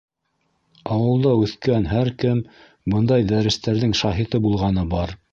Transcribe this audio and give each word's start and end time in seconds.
Ауылда 0.93 1.33
үҫкән 1.41 1.83
һәр 1.91 2.09
кем 2.23 2.41
бындай 2.93 3.27
«дәрес»тәрҙең 3.33 3.93
шаһиты 4.03 4.41
булғаны 4.47 4.87
бар. 4.95 5.15